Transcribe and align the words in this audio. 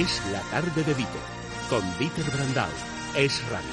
Es 0.00 0.22
la 0.32 0.40
tarde 0.50 0.82
de 0.82 0.94
Dieter, 0.94 1.20
con 1.68 1.82
Dieter 1.98 2.24
Brandau. 2.30 2.70
Es 3.14 3.46
radio. 3.50 3.68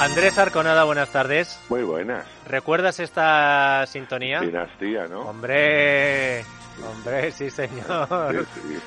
Andrés 0.00 0.36
Arconada, 0.36 0.82
buenas 0.82 1.10
tardes. 1.10 1.60
Muy 1.68 1.84
buenas. 1.84 2.26
¿Recuerdas 2.48 2.98
esta 2.98 3.86
sintonía? 3.86 4.40
Dinastía, 4.40 5.06
¿no? 5.06 5.20
Hombre, 5.20 6.44
hombre, 6.84 7.30
sí 7.30 7.50
señor. 7.50 8.08
Sí, 8.32 8.60
sí. 8.68 8.78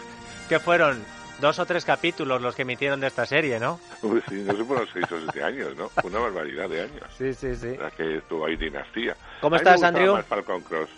¿Qué 0.49 0.59
fueron? 0.59 1.16
Dos 1.39 1.59
o 1.59 1.65
tres 1.65 1.85
capítulos 1.85 2.41
los 2.41 2.55
que 2.55 2.63
emitieron 2.63 2.99
de 2.99 3.07
esta 3.07 3.25
serie, 3.25 3.59
¿no? 3.59 3.79
Pues 4.01 4.23
sí, 4.27 4.35
no 4.43 4.55
sé 4.55 4.63
por 4.63 4.79
los 4.79 4.89
seis 4.91 5.05
o 5.11 5.19
siete 5.19 5.43
años, 5.43 5.75
¿no? 5.75 5.91
Una 6.03 6.19
barbaridad 6.19 6.67
de 6.67 6.81
años. 6.81 7.03
Sí, 7.15 7.33
sí, 7.33 7.55
sí. 7.55 7.77
La 7.77 7.91
que 7.91 8.17
estuvo 8.17 8.45
ahí 8.45 8.55
Dinastía. 8.55 9.15
¿Cómo 9.41 9.55
A 9.55 9.59
mí 9.59 9.63
estás, 9.63 9.83
Andrew? 9.83 10.15
más 10.15 10.25
Falcon 10.25 10.61
Cross. 10.61 10.89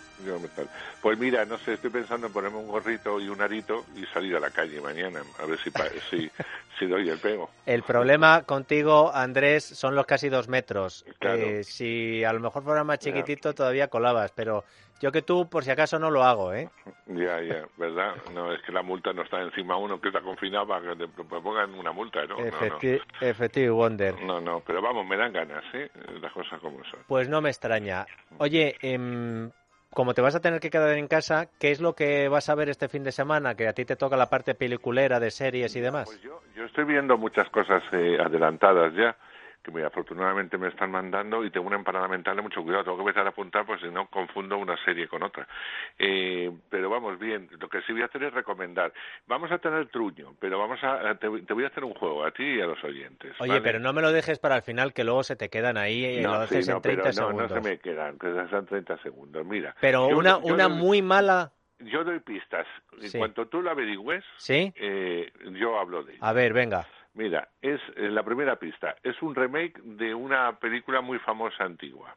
Pues 1.00 1.18
mira, 1.18 1.44
no 1.44 1.58
sé, 1.58 1.74
estoy 1.74 1.90
pensando 1.90 2.26
en 2.26 2.32
ponerme 2.32 2.58
un 2.58 2.68
gorrito 2.68 3.20
y 3.20 3.28
un 3.28 3.40
arito 3.40 3.84
y 3.96 4.04
salir 4.06 4.36
a 4.36 4.40
la 4.40 4.50
calle 4.50 4.80
mañana, 4.80 5.22
a 5.38 5.46
ver 5.46 5.58
si, 5.58 5.70
si, 6.10 6.30
si 6.78 6.86
doy 6.86 7.08
el 7.08 7.18
pego. 7.18 7.50
El 7.66 7.82
problema 7.82 8.42
contigo, 8.42 9.10
Andrés, 9.14 9.64
son 9.64 9.94
los 9.94 10.06
casi 10.06 10.28
dos 10.28 10.48
metros. 10.48 11.04
Claro. 11.18 11.42
Eh, 11.42 11.64
si 11.64 12.22
a 12.24 12.32
lo 12.32 12.40
mejor 12.40 12.62
fuera 12.62 12.84
más 12.84 12.98
chiquitito, 12.98 13.54
todavía 13.54 13.88
colabas, 13.88 14.32
pero 14.34 14.64
yo 15.00 15.10
que 15.10 15.22
tú, 15.22 15.48
por 15.48 15.64
si 15.64 15.70
acaso, 15.70 15.98
no 15.98 16.10
lo 16.10 16.24
hago, 16.24 16.52
¿eh? 16.52 16.68
Ya, 17.12 17.40
ya, 17.42 17.66
¿verdad? 17.76 18.14
No, 18.32 18.52
es 18.52 18.62
que 18.62 18.70
la 18.70 18.82
multa 18.82 19.12
no 19.12 19.22
está 19.22 19.40
encima 19.40 19.76
uno 19.76 20.00
que 20.00 20.08
está 20.08 20.20
confinado 20.20 20.68
para 20.68 20.82
que 20.90 20.96
te 20.96 21.08
te 21.08 21.24
pongan 21.24 21.74
una 21.74 21.90
multa, 21.92 22.24
¿no? 22.26 22.36
No, 22.36 22.44
no. 22.44 22.50
Efecti- 22.78 23.02
Effective 23.20 23.70
Wonder. 23.70 24.14
No, 24.22 24.40
no, 24.40 24.60
pero 24.64 24.80
vamos, 24.80 25.04
me 25.06 25.16
dan 25.16 25.32
ganas, 25.32 25.64
¿eh? 25.74 25.90
Las 26.20 26.32
cosas 26.32 26.60
como 26.60 26.82
son. 26.84 27.00
Pues 27.08 27.28
no 27.28 27.40
me 27.40 27.48
extraña. 27.50 28.06
Oye, 28.38 28.76
em, 28.82 29.50
como 29.92 30.14
te 30.14 30.20
vas 30.22 30.36
a 30.36 30.40
tener 30.40 30.60
que 30.60 30.70
quedar 30.70 30.96
en 30.96 31.08
casa, 31.08 31.48
¿qué 31.58 31.72
es 31.72 31.80
lo 31.80 31.94
que 31.94 32.28
vas 32.28 32.48
a 32.48 32.54
ver 32.54 32.68
este 32.68 32.88
fin 32.88 33.02
de 33.02 33.10
semana? 33.10 33.56
Que 33.56 33.66
a 33.66 33.72
ti 33.72 33.84
te 33.84 33.96
toca 33.96 34.16
la 34.16 34.30
parte 34.30 34.54
peliculera 34.54 35.18
de 35.18 35.32
series 35.32 35.74
y 35.74 35.80
demás. 35.80 36.04
Pues 36.06 36.22
yo, 36.22 36.40
yo 36.54 36.64
estoy 36.64 36.84
viendo 36.84 37.18
muchas 37.18 37.48
cosas 37.50 37.82
eh, 37.92 38.18
adelantadas 38.24 38.94
ya, 38.94 39.16
que 39.72 39.78
me, 39.78 39.84
afortunadamente 39.86 40.58
me 40.58 40.68
están 40.68 40.90
mandando 40.90 41.44
y 41.44 41.50
tengo 41.50 41.66
una 41.66 41.76
empanada 41.76 42.08
mental 42.08 42.36
de 42.36 42.42
mucho 42.42 42.62
cuidado. 42.62 42.84
Tengo 42.84 42.96
que 42.98 43.02
empezar 43.02 43.26
a 43.26 43.30
apuntar, 43.30 43.66
pues 43.66 43.80
si 43.80 43.88
no 43.88 44.06
confundo 44.08 44.56
una 44.58 44.76
serie 44.84 45.08
con 45.08 45.22
otra. 45.22 45.46
Eh, 45.98 46.50
pero 46.68 46.90
vamos 46.90 47.18
bien, 47.18 47.48
lo 47.58 47.68
que 47.68 47.80
sí 47.82 47.92
voy 47.92 48.02
a 48.02 48.06
hacer 48.06 48.22
es 48.24 48.32
recomendar. 48.32 48.92
Vamos 49.26 49.50
a 49.52 49.58
tener 49.58 49.86
truño, 49.88 50.34
pero 50.40 50.58
vamos 50.58 50.82
a, 50.82 51.14
te, 51.16 51.28
te 51.42 51.52
voy 51.54 51.64
a 51.64 51.68
hacer 51.68 51.84
un 51.84 51.94
juego 51.94 52.24
a 52.24 52.30
ti 52.30 52.44
y 52.44 52.60
a 52.60 52.66
los 52.66 52.82
oyentes. 52.84 53.34
Oye, 53.40 53.50
¿vale? 53.50 53.62
pero 53.62 53.78
no 53.78 53.92
me 53.92 54.02
lo 54.02 54.12
dejes 54.12 54.38
para 54.38 54.56
el 54.56 54.62
final, 54.62 54.92
que 54.92 55.04
luego 55.04 55.22
se 55.22 55.36
te 55.36 55.48
quedan 55.48 55.76
ahí 55.76 56.04
y 56.04 56.22
lo 56.22 56.30
No, 56.32 56.46
sí, 56.46 56.54
haces 56.56 56.68
no, 56.68 56.76
en 56.76 56.82
30 56.82 57.02
pero 57.02 57.14
no, 57.14 57.32
no 57.32 57.38
segundos. 57.48 57.52
se 57.64 57.68
me 57.70 57.78
quedan, 57.78 58.18
que 58.18 58.32
sean 58.48 58.66
30 58.66 58.98
segundos. 58.98 59.46
Mira, 59.46 59.74
Pero 59.80 60.08
yo- 60.10 60.18
una, 60.18 60.30
yo 60.42 60.54
una 60.54 60.68
muy 60.68 61.02
mala... 61.02 61.52
Yo 61.82 62.04
doy 62.04 62.20
pistas. 62.20 62.66
En 63.00 63.08
Sí. 63.08 63.16
cuanto 63.18 63.46
tú 63.48 63.62
lo 63.62 63.70
averigües, 63.70 64.22
¿Sí? 64.36 64.70
eh, 64.76 65.32
yo 65.58 65.78
hablo 65.78 66.02
de 66.04 66.12
ello. 66.12 66.22
A 66.24 66.34
ver, 66.34 66.52
venga. 66.52 66.86
Mira, 67.14 67.48
es 67.60 67.80
la 67.96 68.22
primera 68.22 68.56
pista. 68.56 68.96
Es 69.02 69.20
un 69.22 69.34
remake 69.34 69.80
de 69.82 70.14
una 70.14 70.58
película 70.58 71.00
muy 71.00 71.18
famosa 71.18 71.64
antigua. 71.64 72.14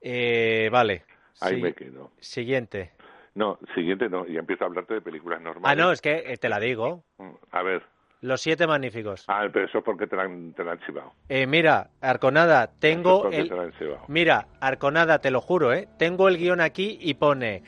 Eh, 0.00 0.68
vale. 0.72 1.04
Ahí 1.40 1.56
Sí. 1.56 1.62
me 1.62 1.72
quedo. 1.74 2.10
Siguiente. 2.20 2.92
No, 3.34 3.58
siguiente 3.74 4.08
no. 4.08 4.26
Ya 4.26 4.40
empiezo 4.40 4.64
a 4.64 4.66
hablarte 4.66 4.94
de 4.94 5.00
películas 5.00 5.38
Ah, 5.40 5.44
normales. 5.44 5.78
no, 5.78 5.92
es 5.92 6.00
que 6.02 6.24
eh, 6.32 6.36
te 6.36 6.48
la 6.48 6.58
digo. 6.60 7.04
Mm, 7.18 7.30
A 7.52 7.62
ver. 7.62 7.82
Los 8.20 8.40
siete 8.40 8.68
magníficos. 8.68 9.24
Ah, 9.26 9.48
pero 9.52 9.66
eso 9.66 9.78
es 9.78 9.84
porque 9.84 10.06
te 10.06 10.14
la 10.14 10.22
han, 10.24 10.52
te 10.52 10.62
la 10.62 10.72
han 10.72 10.80
chivado. 10.80 11.12
Eh, 11.28 11.44
mira, 11.46 11.90
Arconada, 12.00 12.64
es 12.64 12.78
tengo 12.78 13.22
porque 13.22 13.38
el... 13.38 13.48
te 13.48 13.56
la 13.56 13.62
han 13.62 13.72
chivado. 13.72 14.04
Mira, 14.06 14.46
Arconada, 14.60 15.18
te 15.20 15.32
lo 15.32 15.40
juro, 15.40 15.72
¿eh? 15.72 15.88
Tengo 15.98 16.28
el 16.28 16.36
guion 16.38 16.60
aquí 16.60 16.98
y 17.00 17.14
pone 17.14 17.64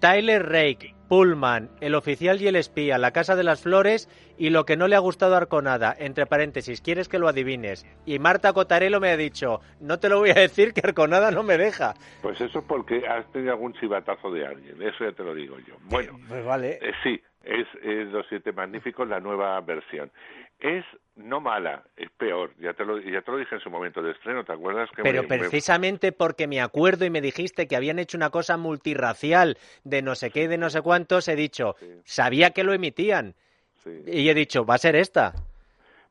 Tyler 0.00 0.44
Rake, 0.44 0.94
Pullman, 1.16 1.68
el 1.82 1.94
oficial 1.94 2.40
y 2.40 2.46
el 2.48 2.56
espía, 2.56 2.96
la 2.96 3.10
casa 3.10 3.36
de 3.36 3.42
las 3.44 3.60
flores 3.60 4.08
y 4.38 4.48
lo 4.48 4.64
que 4.64 4.78
no 4.78 4.88
le 4.88 4.96
ha 4.96 4.98
gustado 4.98 5.34
a 5.34 5.36
Arconada, 5.36 5.94
entre 5.98 6.24
paréntesis, 6.24 6.80
¿quieres 6.80 7.06
que 7.06 7.18
lo 7.18 7.28
adivines? 7.28 7.84
Y 8.06 8.18
Marta 8.18 8.54
Cotarelo 8.54 8.98
me 8.98 9.10
ha 9.10 9.16
dicho, 9.18 9.60
no 9.78 9.98
te 9.98 10.08
lo 10.08 10.20
voy 10.20 10.30
a 10.30 10.34
decir 10.40 10.72
que 10.72 10.80
Arconada 10.82 11.30
no 11.30 11.42
me 11.42 11.58
deja. 11.58 11.92
Pues 12.22 12.40
eso 12.40 12.60
es 12.60 12.64
porque 12.64 13.06
has 13.06 13.30
tenido 13.30 13.52
algún 13.52 13.74
chivatazo 13.74 14.30
de 14.30 14.46
alguien. 14.46 14.80
Eso 14.80 15.04
ya 15.04 15.12
te 15.12 15.22
lo 15.22 15.34
digo 15.34 15.58
yo. 15.58 15.74
Bueno, 15.90 16.18
Pues 16.26 16.42
vale. 16.46 16.78
eh, 16.80 16.92
sí, 17.02 17.20
es, 17.44 17.66
es 17.82 18.08
Los 18.08 18.26
Siete 18.28 18.52
Magníficos, 18.52 19.08
la 19.08 19.20
nueva 19.20 19.60
versión. 19.60 20.10
Es 20.58 20.84
no 21.16 21.40
mala, 21.40 21.82
es 21.96 22.08
peor. 22.12 22.52
Ya 22.58 22.72
te 22.72 22.84
lo, 22.84 22.98
ya 23.00 23.20
te 23.22 23.30
lo 23.32 23.36
dije 23.36 23.54
en 23.56 23.60
su 23.60 23.68
momento 23.70 24.00
de 24.02 24.12
estreno, 24.12 24.44
¿te 24.44 24.52
acuerdas? 24.52 24.88
que 24.94 25.02
Pero 25.02 25.22
me- 25.22 25.28
me- 25.28 25.38
precisamente 25.38 26.12
porque 26.12 26.46
me 26.46 26.60
acuerdo 26.60 27.04
y 27.04 27.10
me 27.10 27.20
dijiste 27.20 27.66
que 27.66 27.76
habían 27.76 27.98
hecho 27.98 28.16
una 28.16 28.30
cosa 28.30 28.56
multirracial 28.56 29.58
de 29.84 30.02
no 30.02 30.14
sé 30.14 30.30
qué 30.30 30.44
y 30.44 30.46
de 30.46 30.58
no 30.58 30.70
sé 30.70 30.80
cuántos, 30.82 31.26
he 31.28 31.36
dicho, 31.36 31.74
Sí. 31.80 31.86
sabía 32.04 32.50
que 32.50 32.64
lo 32.64 32.72
emitían. 32.72 33.34
sí. 33.82 34.02
Y 34.06 34.28
he 34.28 34.34
dicho, 34.34 34.64
va 34.64 34.74
a 34.74 34.78
ser 34.78 34.94
esta. 34.94 35.32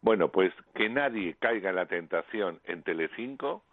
Bueno, 0.02 0.30
pues 0.30 0.52
que 0.76 0.90
nadie 0.90 1.36
caiga 1.40 1.70
en 1.70 1.76
la 1.78 1.86
tentación 1.86 2.60
en 2.66 2.84
Telecinco. 2.84 3.64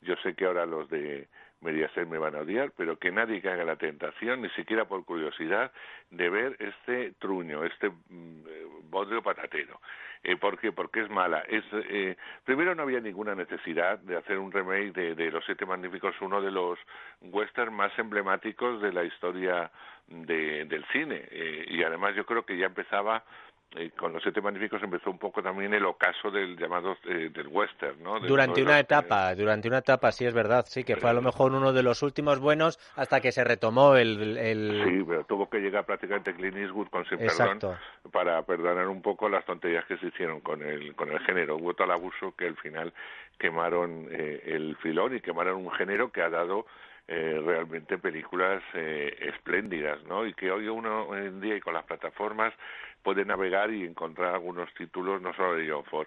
Yo 0.00 0.14
sé 0.22 0.34
que 0.34 0.46
ahora 0.46 0.64
los 0.64 0.88
de 0.88 1.28
Mediaset 1.62 2.06
me 2.08 2.18
van 2.18 2.34
a 2.34 2.40
odiar, 2.40 2.72
pero 2.76 2.98
que 2.98 3.10
nadie 3.10 3.40
caiga 3.40 3.62
en 3.62 3.66
la 3.68 3.76
tentación, 3.76 4.42
ni 4.42 4.50
siquiera 4.50 4.84
por 4.86 5.04
curiosidad, 5.04 5.72
de 6.10 6.28
ver 6.28 6.56
este 6.58 7.12
truño, 7.18 7.64
este 7.64 7.90
mm, 7.90 8.90
bodrio 8.90 9.22
patatero. 9.22 9.80
Eh, 10.24 10.36
¿Por 10.36 10.58
qué? 10.58 10.70
Porque 10.72 11.00
es 11.00 11.10
mala. 11.10 11.40
Es, 11.48 11.64
eh, 11.72 12.16
primero, 12.44 12.74
no 12.74 12.82
había 12.82 13.00
ninguna 13.00 13.34
necesidad 13.34 13.98
de 14.00 14.16
hacer 14.16 14.38
un 14.38 14.52
remake 14.52 14.92
de, 14.92 15.14
de 15.16 15.30
Los 15.32 15.44
Siete 15.44 15.66
Magníficos, 15.66 16.14
uno 16.20 16.40
de 16.40 16.50
los 16.50 16.78
western 17.22 17.74
más 17.74 17.96
emblemáticos 17.98 18.80
de 18.82 18.92
la 18.92 19.02
historia 19.04 19.70
de- 20.06 20.64
del 20.66 20.84
cine. 20.92 21.26
Eh, 21.30 21.64
y 21.68 21.82
además 21.82 22.14
yo 22.14 22.24
creo 22.24 22.44
que 22.44 22.56
ya 22.56 22.66
empezaba 22.66 23.24
eh, 23.76 23.90
con 23.96 24.12
los 24.12 24.22
siete 24.22 24.40
magníficos 24.40 24.82
empezó 24.82 25.10
un 25.10 25.18
poco 25.18 25.42
también 25.42 25.72
el 25.74 25.84
ocaso 25.84 26.30
del 26.30 26.56
llamado 26.56 26.96
eh, 27.04 27.30
del 27.32 27.48
western, 27.48 28.02
¿no? 28.02 28.20
De 28.20 28.28
Durante 28.28 28.62
una 28.62 28.78
etapa, 28.78 29.34
durante 29.34 29.68
una 29.68 29.78
etapa, 29.78 30.12
sí 30.12 30.24
es 30.26 30.34
verdad, 30.34 30.64
sí, 30.68 30.84
que 30.84 30.96
fue 30.96 31.10
a 31.10 31.12
lo 31.14 31.22
mejor 31.22 31.52
uno 31.52 31.72
de 31.72 31.82
los 31.82 32.02
últimos 32.02 32.38
buenos 32.38 32.78
hasta 32.96 33.20
que 33.20 33.32
se 33.32 33.44
retomó 33.44 33.96
el... 33.96 34.36
el- 34.36 34.82
Sí, 34.84 35.04
pero 35.06 35.24
tuvo 35.24 35.48
que 35.48 35.58
llegar 35.58 35.84
prácticamente 35.84 36.34
Clint 36.34 36.56
Eastwood 36.56 36.88
con 36.88 37.04
Sin. 37.06 37.18
Perdón 37.18 37.58
para 38.10 38.42
perdonar 38.42 38.88
un 38.88 39.00
poco 39.00 39.28
las 39.28 39.44
tonterías 39.44 39.84
que 39.86 39.96
se 39.98 40.06
hicieron 40.06 40.40
con 40.40 40.62
el, 40.62 40.94
con 40.94 41.10
el 41.10 41.20
género. 41.20 41.56
Hubo 41.56 41.74
tal 41.74 41.90
abuso 41.90 42.34
que 42.36 42.46
al 42.46 42.56
final 42.56 42.92
quemaron 43.38 44.08
eh, 44.10 44.42
el 44.46 44.76
filón 44.76 45.16
y 45.16 45.20
quemaron 45.20 45.56
un 45.64 45.70
género 45.72 46.10
que 46.10 46.22
ha 46.22 46.28
dado 46.30 46.66
eh, 47.08 47.40
realmente 47.44 47.98
películas 47.98 48.62
eh, 48.74 49.16
espléndidas, 49.20 50.02
¿no? 50.04 50.26
Y 50.26 50.34
que 50.34 50.50
hoy 50.50 50.68
uno 50.68 51.06
hoy 51.08 51.26
en 51.26 51.40
día 51.40 51.56
y 51.56 51.60
con 51.60 51.74
las 51.74 51.84
plataformas 51.84 52.52
puede 53.02 53.24
navegar 53.24 53.72
y 53.72 53.84
encontrar 53.84 54.34
algunos 54.34 54.72
títulos 54.74 55.20
no 55.20 55.32
solo 55.34 55.54
de 55.54 55.70
John 55.70 55.84
Ford, 55.84 56.06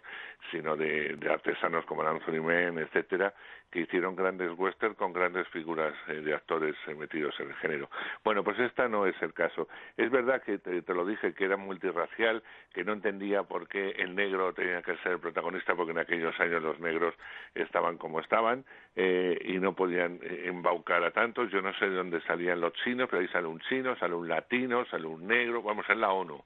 sino 0.52 0.76
de, 0.76 1.18
artesanos 1.30 1.86
como 1.86 2.04
Anthony 2.04 2.42
Mann, 2.42 2.78
etcétera, 2.80 3.34
que 3.72 3.82
hicieron 3.82 4.16
grandes 4.16 4.52
western 4.58 4.94
con 4.94 5.12
grandes 5.12 5.48
figuras 5.50 5.94
eh, 6.08 6.22
de 6.22 6.34
actores 6.34 6.76
eh, 6.88 6.96
metidos 6.96 7.38
en 7.40 7.50
el 7.50 7.56
género. 7.56 7.90
Bueno, 8.24 8.44
pues 8.44 8.58
esta 8.60 8.88
no 8.88 9.06
es 9.06 9.20
el 9.22 9.34
caso. 9.34 9.68
Es 9.98 10.10
verdad 10.10 10.42
que 10.44 10.60
te, 10.60 10.82
te 10.82 10.94
lo 10.94 11.06
dije 11.06 11.34
que 11.34 11.46
era 11.46 11.58
multirracial, 11.58 12.42
que 12.74 12.84
no 12.84 12.94
entendía 12.94 13.44
por 13.44 13.68
qué 13.68 13.92
el 13.98 14.16
negro 14.16 14.54
tenía 14.54 14.82
que 14.82 14.96
ser 14.98 15.14
el 15.14 15.20
protagonista, 15.20 15.76
porque 15.76 15.92
en 15.92 16.00
aquellos 16.00 16.40
años 16.40 16.62
los 16.62 16.80
negros 16.80 17.16
estaban 17.54 17.98
como 17.98 18.20
estaban 18.20 18.66
eh, 18.96 19.38
y 19.44 19.54
no 19.60 19.74
podían 19.74 20.20
eh, 20.22 20.44
embaucar 20.46 21.04
a 21.04 21.12
tantos. 21.12 21.52
Yo 21.52 21.62
no 21.62 21.74
sé 21.74 21.90
de 21.90 21.96
dónde 21.96 22.22
salían 22.22 22.62
los 22.62 22.74
chinos, 22.84 23.08
pero 23.10 23.22
ahí 23.22 23.28
sale 23.28 23.48
un 23.48 23.60
chino, 23.62 23.96
sale 23.98 24.16
un 24.16 24.28
latino, 24.28 24.86
sale 24.86 25.06
un 25.06 25.28
negro, 25.28 25.62
vamos, 25.62 25.86
es 25.90 25.98
la 25.98 26.12
ONU. 26.12 26.44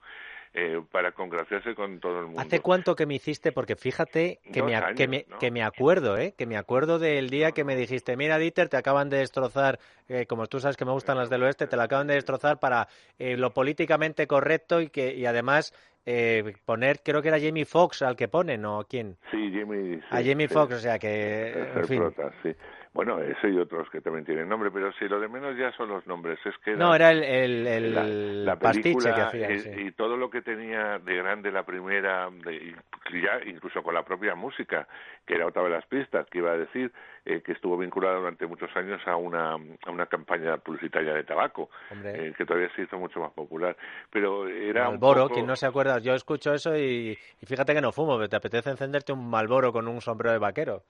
Eh, 0.52 0.82
para 0.92 1.12
congraciarse 1.12 1.76
con 1.76 2.00
todo 2.00 2.22
el 2.22 2.26
mundo. 2.26 2.42
¿Hace 2.42 2.60
cuánto 2.60 2.96
que 2.96 3.06
me 3.06 3.14
hiciste? 3.14 3.52
Porque 3.52 3.76
fíjate 3.76 4.40
que, 4.52 4.64
me, 4.64 4.82
que, 4.96 5.08
me, 5.08 5.26
¿no? 5.30 5.38
que 5.38 5.52
me 5.52 5.62
acuerdo, 5.62 6.18
¿eh? 6.18 6.34
Que 6.36 6.48
me 6.48 6.58
acuerdo 6.58 6.98
del 6.98 7.30
día 7.30 7.52
que 7.52 7.64
me 7.64 7.76
dijiste, 7.76 8.18
mira, 8.18 8.40
Dieter, 8.40 8.68
te 8.68 8.76
acaban 8.76 9.12
de 9.12 9.18
destrozar, 9.18 9.78
eh, 10.08 10.26
como 10.26 10.48
tú 10.48 10.60
sabes 10.60 10.76
que 10.76 10.86
me 10.86 10.92
gustan 10.92 11.18
las 11.18 11.30
del 11.30 11.44
oeste, 11.44 11.68
te 11.68 11.78
la 11.78 11.84
acaban 11.84 12.08
de 12.08 12.16
destrozar 12.16 12.60
para 12.60 12.88
eh, 13.20 13.38
lo 13.38 13.54
políticamente 13.54 14.26
correcto 14.26 14.82
y 14.82 14.90
que 14.90 15.14
y 15.14 15.28
además 15.28 15.72
eh, 16.08 16.56
poner, 16.66 17.02
creo 17.04 17.22
que 17.22 17.28
era 17.28 17.40
Jamie 17.40 17.66
Foxx 17.66 18.02
al 18.02 18.16
que 18.16 18.28
ponen, 18.28 18.66
¿o 18.66 18.84
quién? 18.90 19.18
Sí, 19.30 19.52
Jimmy. 19.52 20.00
a 20.10 20.24
Jamie 20.24 20.48
sí. 20.48 20.54
Foxx, 20.56 20.76
o 20.78 20.80
sea 20.80 20.98
que, 20.98 21.70
en 21.76 21.86
fin. 21.86 22.00
prota, 22.00 22.32
sí. 22.42 22.56
Bueno, 22.92 23.20
ese 23.22 23.50
y 23.50 23.58
otros 23.58 23.88
que 23.92 24.02
también 24.02 24.26
tienen 24.26 24.50
nombre, 24.50 24.72
pero 24.72 24.92
si 24.94 25.08
lo 25.08 25.20
de 25.20 25.28
menos 25.28 25.56
ya 25.56 25.72
son 25.74 25.90
los 25.90 26.06
nombres. 26.08 26.40
Es 26.44 26.58
que 26.58 26.76
no, 26.76 26.96
era 26.96 27.12
el, 27.12 27.24
el, 27.68 28.46
la, 28.46 28.58
pastiche 28.58 29.14
que 29.14 29.22
hacía. 29.22 29.52
Y, 29.52 29.92
todo 29.92 30.18
lo 30.18 30.30
que 30.30 30.42
tenía 30.42 30.98
de 30.98 31.16
grande 31.16 31.52
la 31.52 31.64
primera, 31.64 32.30
de, 32.32 32.76
ya 33.14 33.40
incluso 33.46 33.84
con 33.84 33.94
la 33.94 34.04
propia 34.04 34.34
música, 34.34 34.88
que 35.26 35.36
era 35.36 35.46
otra 35.46 35.64
de 35.64 35.70
las 35.70 35.86
pistas, 35.86 36.26
que 36.32 36.40
iba 36.40 36.52
a 36.52 36.58
decir 36.58 36.92
eh, 37.26 37.42
que 37.42 37.52
estuvo 37.52 37.78
vinculada 37.78 38.18
durante 38.18 38.48
muchos 38.48 38.76
años 38.76 39.00
a 39.06 39.16
una, 39.16 39.52
a 39.54 39.92
una 39.92 40.08
campaña 40.08 40.58
publicitaria 40.58 41.14
de 41.14 41.24
tabaco, 41.24 41.70
eh, 42.04 42.34
que 42.36 42.46
todavía 42.46 42.74
se 42.76 42.82
hizo 42.82 42.98
mucho 42.98 43.20
más 43.20 43.32
popular. 43.34 43.78
Pero 44.10 44.48
era 44.48 44.86
Malboro, 44.90 45.22
un 45.22 45.28
poco... 45.28 45.34
quien 45.36 45.46
no 45.46 45.56
se 45.56 45.68
acuerda, 45.68 46.00
yo 46.00 46.16
escucho 46.16 46.54
eso 46.54 46.76
y, 46.76 47.16
fíjate 47.46 47.76
que 47.76 47.82
no 47.82 47.92
fumo, 47.92 48.18
pero 48.18 48.30
te 48.30 48.36
apetece 48.36 48.72
encenderte 48.72 49.14
un 49.14 49.30
Malboro 49.30 49.72
con 49.72 49.88
un 49.88 50.02
sombrero 50.02 50.34
de 50.34 50.40
vaquero. 50.40 50.82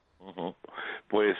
Pues 1.10 1.36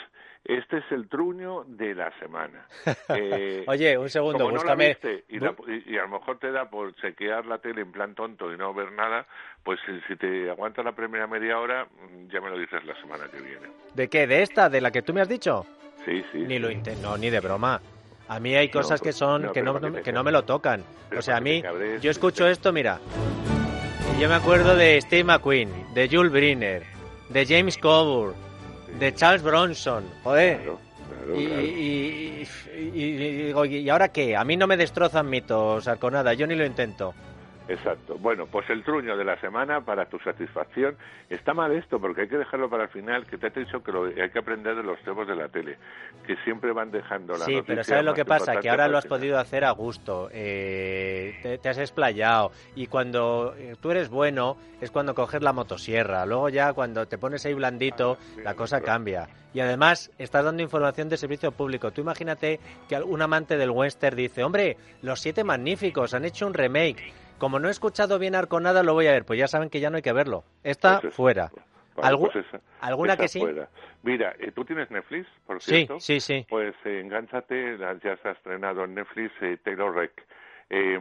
este 0.50 0.78
es 0.78 0.92
el 0.92 1.08
truño 1.08 1.64
de 1.68 1.94
la 1.96 2.12
semana. 2.20 2.66
Eh, 3.10 3.64
Oye, 3.68 3.98
un 3.98 4.10
segundo, 4.10 4.50
búscame. 4.50 4.96
y, 5.28 5.38
a 5.98 6.02
lo 6.04 6.10
mejor 6.10 6.38
te 6.38 6.52
da 6.52 6.70
por 6.70 6.94
chequear 6.96 7.46
la 7.46 7.58
tele 7.58 7.82
en 7.82 7.92
plan 7.92 8.14
tonto 8.14 8.54
y 8.54 8.58
no 8.58 8.74
ver 8.74 8.92
nada, 8.92 9.26
pues 9.64 9.80
si, 10.08 10.16
te 10.16 10.50
aguanta 10.50 10.84
la 10.84 10.92
primera 10.92 11.26
media 11.28 11.60
hora, 11.60 11.88
ya 12.32 12.40
me 12.40 12.50
lo 12.50 12.58
dices 12.58 12.84
la 12.86 12.96
semana 13.02 13.26
que 13.32 13.42
viene. 13.42 13.68
¿De 13.96 14.08
qué? 14.08 14.28
¿De 14.28 14.44
esta? 14.44 14.70
¿De 14.70 14.80
la 14.80 14.92
que 14.92 15.02
tú 15.02 15.14
me 15.14 15.22
has 15.22 15.28
dicho? 15.28 15.66
Sí, 16.06 16.24
sí. 16.32 16.40
Ni 16.40 16.60
lo 16.60 16.70
intento, 16.70 17.18
ni 17.18 17.30
de 17.30 17.40
broma. 17.40 17.82
A 18.28 18.40
mí 18.40 18.56
hay 18.56 18.70
cosas 18.70 19.02
que 19.02 19.06
pues, 19.06 19.18
son 19.18 19.52
que, 19.52 19.64
no, 19.64 19.80
que 20.04 20.12
no 20.12 20.24
me 20.24 20.32
lo 20.32 20.44
tocan. 20.44 20.84
O 21.18 21.22
sea, 21.22 21.38
a 21.38 21.42
mí, 21.42 21.64
yo 22.00 22.12
escucho 22.12 22.48
esto, 22.48 22.72
mira. 22.72 23.00
Y 24.16 24.22
yo 24.22 24.30
me 24.30 24.36
acuerdo 24.36 24.76
de 24.76 25.02
Steve 25.02 25.24
McQueen, 25.24 25.94
de 25.94 26.08
Jules 26.08 26.32
Briner, 26.32 26.84
de 27.30 27.46
James 27.46 27.78
Coburn, 27.78 28.36
de 28.98 29.14
Charles 29.14 29.44
Bronson, 29.44 30.04
joder. 30.24 30.62
y, 31.36 32.48
y, 32.96 33.54
y, 33.54 33.90
ahora 33.90 34.10
qué? 34.10 34.36
A 34.36 34.44
mí 34.44 34.58
no 34.58 34.68
me 34.68 34.78
destrozan 34.78 35.30
mitos, 35.30 35.88
Arconada, 35.88 36.34
yo 36.34 36.48
ni 36.48 36.56
lo 36.56 36.66
intento. 36.66 37.14
Exacto. 37.70 38.18
Bueno, 38.18 38.48
pues 38.48 38.68
el 38.72 38.84
truño 38.84 39.16
de 39.16 39.24
la 39.24 39.40
semana 39.40 39.82
para 39.82 40.08
tu 40.08 40.18
satisfacción. 40.20 40.98
Está 41.30 41.54
mal 41.54 41.72
esto 41.72 42.00
porque 42.00 42.22
hay 42.22 42.28
que 42.28 42.38
dejarlo 42.38 42.68
para 42.68 42.84
el 42.84 42.90
final, 42.90 43.28
que 43.28 43.38
te 43.38 43.48
he 43.48 43.64
dicho 43.64 43.84
que 43.84 43.92
lo, 43.92 44.06
hay 44.06 44.30
que 44.32 44.40
aprender 44.40 44.76
de 44.76 44.82
los 44.82 45.00
temas 45.02 45.28
de 45.28 45.36
la 45.36 45.48
tele, 45.50 45.78
que 46.26 46.36
siempre 46.38 46.72
van 46.72 46.90
dejando 46.90 47.34
la 47.34 47.46
Sí, 47.46 47.62
pero 47.66 47.84
¿sabes 47.84 48.04
lo 48.04 48.16
que 48.16 48.26
pasa? 48.26 48.60
Que 48.60 48.70
ahora 48.70 48.88
lo 48.88 48.98
has 48.98 49.06
podido 49.06 49.38
hacer 49.38 49.64
a 49.64 49.72
gusto, 49.72 50.30
eh, 50.32 51.60
te, 51.62 51.70
has 51.70 51.78
explayado 51.78 52.52
y 52.76 52.88
cuando 52.88 53.54
eh, 53.56 53.76
tú 53.80 53.92
eres 53.92 54.10
bueno 54.10 54.58
es 54.82 54.90
cuando 54.90 55.14
coges 55.14 55.44
la 55.44 55.54
motosierra, 55.54 56.26
luego 56.26 56.50
ya 56.50 56.74
cuando 56.74 57.08
te 57.08 57.20
pones 57.20 57.46
ahí 57.46 57.54
blandito 57.54 58.18
ah, 58.20 58.42
la 58.44 58.56
cosa 58.56 58.82
cambia. 58.82 59.28
Y 59.54 59.60
además 59.60 60.12
estás 60.18 60.46
dando 60.46 60.62
información 60.62 61.10
de 61.10 61.18
servicio 61.18 61.52
público. 61.52 61.92
Tú 61.92 62.02
imagínate 62.02 62.60
que 62.88 62.98
un 62.98 63.22
amante 63.22 63.58
del 63.58 63.72
western 63.72 64.16
dice, 64.16 64.44
hombre, 64.44 64.78
los 65.02 65.20
siete 65.20 65.44
magníficos 65.44 66.14
han 66.14 66.26
hecho 66.26 66.46
un 66.46 66.54
remake 66.54 67.12
como 67.40 67.60
no 67.60 67.68
he 67.68 67.72
escuchado 67.72 68.20
bien 68.20 68.36
Arconada, 68.36 68.84
lo 68.84 68.94
voy 68.94 69.08
a 69.08 69.12
ver. 69.12 69.26
Pues 69.26 69.40
ya 69.40 69.48
saben 69.48 69.70
que 69.70 69.80
ya 69.80 69.90
no 69.90 69.96
hay 69.96 70.04
que 70.04 70.14
verlo. 70.14 70.44
Está 70.64 71.02
pues 71.02 71.16
fuera. 71.16 71.50
Pues 71.96 72.46
¿Alguna 72.82 73.18
que 73.18 73.28
sí? 73.28 73.44
Mira, 74.04 74.34
eh, 74.40 74.52
¿tú 74.54 74.64
tienes 74.64 74.90
Netflix, 74.90 75.28
por 75.46 75.62
cierto? 75.62 76.00
Sí, 76.00 76.20
sí, 76.20 76.40
sí. 76.40 76.46
Pues 76.50 76.74
eh, 76.86 77.02
engánchate, 77.02 77.78
ya 77.78 78.18
se 78.18 78.30
ha 78.30 78.32
estrenado 78.32 78.86
en 78.86 78.96
Netflix 78.96 79.34
eh, 79.42 79.58
Taylor 79.64 79.94
Reck. 79.94 80.24
Eh, 80.70 81.00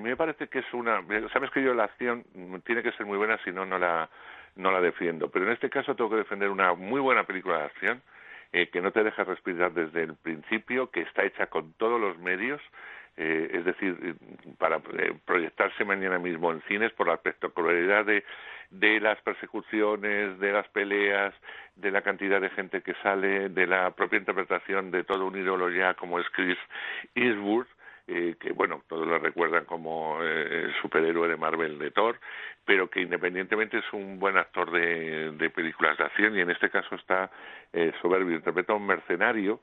me 0.00 0.16
parece 0.16 0.48
que 0.48 0.60
es 0.60 0.72
una... 0.72 1.04
Sabes 1.32 1.50
que 1.50 1.62
yo 1.62 1.74
la 1.74 1.84
acción 1.84 2.24
tiene 2.64 2.82
que 2.82 2.92
ser 2.92 3.04
muy 3.04 3.18
buena, 3.18 3.38
si 3.44 3.52
no, 3.52 3.66
no 3.66 3.78
la, 3.78 4.08
no 4.54 4.72
la 4.72 4.80
defiendo. 4.80 5.30
Pero 5.30 5.44
en 5.44 5.52
este 5.52 5.68
caso 5.68 5.94
tengo 5.94 6.10
que 6.10 6.16
defender 6.16 6.48
una 6.48 6.72
muy 6.74 7.00
buena 7.00 7.24
película 7.24 7.58
de 7.58 7.64
acción 7.64 8.02
que 8.52 8.80
no 8.80 8.90
te 8.90 9.04
deja 9.04 9.22
respirar 9.22 9.74
desde 9.74 10.04
el 10.04 10.14
principio, 10.14 10.90
que 10.90 11.02
está 11.02 11.24
hecha 11.24 11.48
con 11.48 11.74
todos 11.74 12.00
los 12.00 12.16
medios, 12.16 12.62
eh, 13.16 13.50
es 13.52 13.64
decir, 13.64 13.96
eh, 14.02 14.14
para 14.58 14.76
eh, 14.76 15.14
proyectarse 15.24 15.84
mañana 15.84 16.18
mismo 16.18 16.52
en 16.52 16.60
cines 16.62 16.92
por 16.92 17.06
la 17.06 17.14
espectacularidad 17.14 18.04
de, 18.04 18.24
de 18.70 19.00
las 19.00 19.20
persecuciones, 19.22 20.38
de 20.38 20.52
las 20.52 20.68
peleas, 20.68 21.34
de 21.76 21.90
la 21.90 22.02
cantidad 22.02 22.40
de 22.40 22.50
gente 22.50 22.82
que 22.82 22.94
sale, 23.02 23.48
de 23.48 23.66
la 23.66 23.90
propia 23.92 24.18
interpretación 24.18 24.90
de 24.90 25.04
todo 25.04 25.26
un 25.26 25.36
ídolo 25.36 25.70
ya 25.70 25.94
como 25.94 26.18
es 26.18 26.26
Chris 26.30 26.58
Eastwood, 27.14 27.66
eh, 28.08 28.36
que 28.38 28.52
bueno, 28.52 28.82
todos 28.86 29.06
lo 29.06 29.18
recuerdan 29.18 29.64
como 29.64 30.22
el 30.22 30.72
superhéroe 30.80 31.28
de 31.28 31.36
Marvel 31.36 31.78
de 31.78 31.90
Thor, 31.90 32.20
pero 32.64 32.88
que 32.88 33.00
independientemente 33.00 33.78
es 33.78 33.92
un 33.92 34.20
buen 34.20 34.36
actor 34.36 34.70
de, 34.70 35.32
de 35.32 35.50
películas 35.50 35.98
de 35.98 36.04
acción 36.04 36.36
y 36.36 36.40
en 36.40 36.50
este 36.50 36.70
caso 36.70 36.94
está 36.94 37.30
eh, 37.72 37.92
soberbio, 38.02 38.36
interpreta 38.36 38.74
a 38.74 38.76
un 38.76 38.86
mercenario 38.86 39.60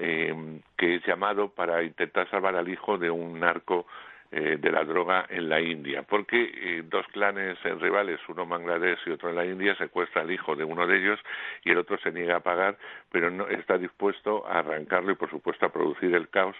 eh, 0.00 0.34
que 0.76 0.96
es 0.96 1.06
llamado 1.06 1.50
para 1.50 1.82
intentar 1.82 2.28
salvar 2.30 2.56
al 2.56 2.68
hijo 2.68 2.98
de 2.98 3.10
un 3.10 3.38
narco 3.38 3.86
eh, 4.32 4.56
de 4.60 4.72
la 4.72 4.84
droga 4.84 5.26
en 5.28 5.48
la 5.48 5.60
India, 5.60 6.02
porque 6.02 6.50
eh, 6.54 6.82
dos 6.84 7.06
clanes 7.08 7.58
rivales, 7.62 8.20
uno 8.28 8.44
en 8.44 8.48
Bangladesh 8.48 9.00
y 9.06 9.10
otro 9.10 9.28
en 9.30 9.36
la 9.36 9.44
India, 9.44 9.74
secuestra 9.76 10.22
al 10.22 10.30
hijo 10.30 10.56
de 10.56 10.64
uno 10.64 10.86
de 10.86 10.98
ellos 10.98 11.20
y 11.64 11.70
el 11.70 11.78
otro 11.78 11.98
se 11.98 12.12
niega 12.12 12.36
a 12.36 12.40
pagar, 12.40 12.78
pero 13.10 13.30
no 13.30 13.48
está 13.48 13.76
dispuesto 13.76 14.46
a 14.46 14.60
arrancarlo 14.60 15.12
y, 15.12 15.16
por 15.16 15.30
supuesto, 15.30 15.66
a 15.66 15.72
producir 15.72 16.14
el 16.14 16.28
caos 16.28 16.56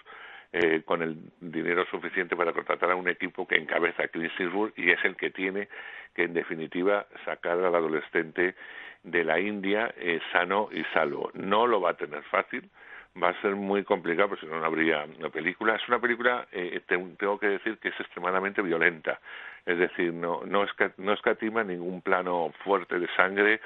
eh, 0.52 0.82
con 0.84 1.00
el 1.00 1.16
dinero 1.40 1.86
suficiente 1.86 2.34
para 2.34 2.52
contratar 2.52 2.90
a 2.90 2.96
un 2.96 3.08
equipo 3.08 3.46
que 3.46 3.54
encabeza 3.54 4.08
Chris 4.08 4.32
Eastwood 4.36 4.72
y 4.76 4.90
es 4.90 4.98
el 5.04 5.14
que 5.14 5.30
tiene 5.30 5.68
que, 6.12 6.24
en 6.24 6.34
definitiva, 6.34 7.06
sacar 7.24 7.52
al 7.52 7.72
adolescente 7.72 8.56
de 9.04 9.24
la 9.24 9.38
India 9.38 9.94
eh, 9.96 10.18
sano 10.32 10.68
y 10.72 10.82
salvo. 10.92 11.30
No 11.34 11.68
lo 11.68 11.80
va 11.80 11.90
a 11.90 11.96
tener 11.96 12.24
fácil, 12.24 12.68
va 13.20 13.30
a 13.30 13.40
ser 13.40 13.56
muy 13.56 13.84
complicado, 13.84 14.28
porque 14.28 14.46
si 14.46 14.52
no, 14.52 14.60
no 14.60 14.66
habría 14.66 15.04
una 15.18 15.30
película. 15.30 15.74
Es 15.74 15.88
una 15.88 15.98
película, 15.98 16.46
eh, 16.52 16.80
tengo 16.86 17.38
que 17.38 17.48
decir 17.48 17.78
que 17.78 17.88
es 17.88 18.00
extremadamente 18.00 18.62
violenta, 18.62 19.20
es 19.66 19.78
decir, 19.78 20.12
no, 20.12 20.42
no, 20.44 20.64
no 20.98 21.12
escatima 21.12 21.64
ningún 21.64 22.02
plano 22.02 22.52
fuerte 22.64 22.98
de 22.98 23.08
sangre 23.16 23.60